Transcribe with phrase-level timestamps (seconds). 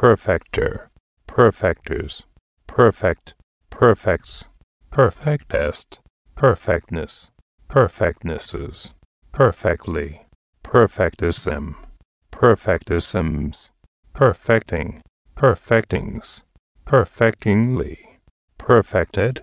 [0.00, 0.88] perfecter,
[1.28, 2.22] perfectors,
[2.66, 3.34] perfect,
[3.68, 4.48] perfects,
[4.90, 6.00] perfectest,
[6.34, 7.30] perfectness,
[7.68, 8.94] perfectnesses,
[9.30, 10.22] perfectly,
[10.64, 11.74] perfectism,
[12.32, 13.68] perfectisms,
[14.14, 15.02] perfecting,
[15.36, 16.44] perfectings,
[16.86, 17.98] perfectingly,
[18.56, 19.42] perfected,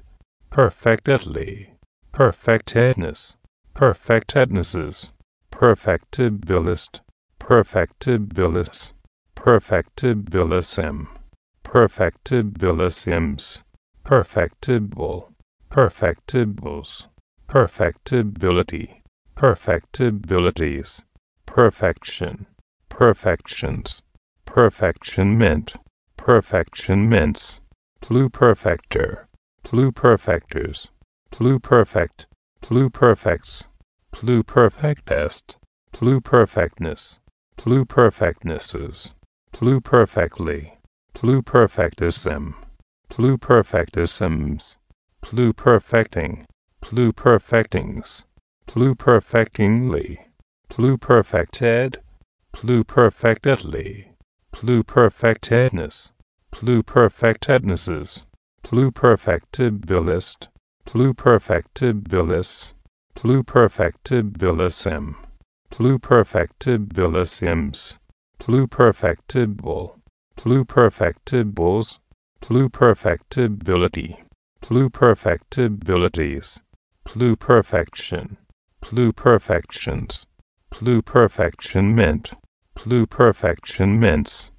[0.50, 1.70] perfectedly,
[2.12, 3.36] perfectedness,
[3.76, 5.12] perfectednesses,
[5.52, 7.02] perfectibilist,
[7.40, 8.94] perfectibilis,
[9.38, 11.08] perfectibilism,
[11.64, 13.62] perfectibilisims,
[14.04, 15.32] perfectible,
[15.70, 17.06] perfectibles,
[17.48, 19.02] perfectibility,
[19.36, 21.04] perfectibilities,
[21.46, 22.48] perfection,
[22.90, 24.02] perfections,
[24.46, 25.76] perfectionment,
[26.18, 27.62] perfectionments,
[28.02, 29.28] pluperfector,
[29.64, 30.90] pluperfectors,
[31.32, 32.26] pluperfect,
[32.62, 33.68] pluperfects,
[34.12, 35.58] pluperfectest,
[35.94, 37.20] pluperfectness,
[37.56, 39.14] pluperfectnesses,
[39.58, 40.78] pluperfectly,
[41.16, 42.54] pluperfectism,
[43.10, 44.78] pluperfectisms,
[45.24, 46.46] pluperfecting,
[46.84, 48.26] pluperfectings,
[48.68, 50.20] pluperfectingly,
[50.70, 51.96] pluperfected,
[52.54, 54.06] pluperfectedly,
[54.54, 56.12] pluperfectedness,
[56.52, 58.24] pluperfectednesses,
[58.64, 60.50] pluperfectibilist,
[60.86, 62.74] pluperfectibilis,
[63.16, 65.16] pluperfectibilism,
[65.72, 67.98] pluperfectibilisims,
[68.40, 70.00] pluperfectible,
[70.38, 72.00] pluperfectibles,
[72.42, 74.18] pluperfectibility,
[74.62, 76.62] pluperfectibilities,
[77.06, 78.38] pluperfection,
[78.82, 80.28] pluperfections,
[80.72, 82.34] pluperfectionment,
[82.76, 84.52] pluperfectionments,